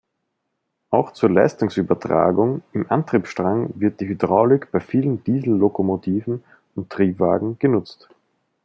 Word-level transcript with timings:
Auch 0.89 1.13
zur 1.13 1.29
Leistungsübertragung 1.29 2.63
im 2.73 2.89
Antriebsstrang 2.91 3.69
wird 3.79 3.99
die 3.99 4.07
Hydraulik 4.07 4.71
bei 4.71 4.79
vielen 4.79 5.23
Diesellokomotiven 5.23 6.43
und 6.73 6.91
-triebwagen 6.91 7.59
genutzt. 7.59 8.09